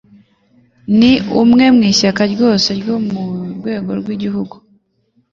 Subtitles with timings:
[0.97, 3.21] Ni umwe mu mashyaka yose yo mu
[3.57, 4.53] rwego rwo hejuru